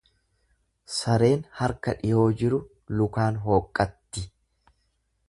[0.93, 2.61] Sareen harka dhiyoo jiru
[3.01, 4.25] lukaan hooqqatti.